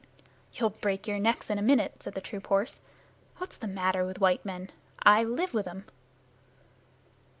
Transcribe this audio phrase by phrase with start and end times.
[0.55, 2.81] "You'll break your necks in a minute," said the troop horse.
[3.37, 4.71] "What's the matter with white men?
[5.03, 5.85] I live with 'em."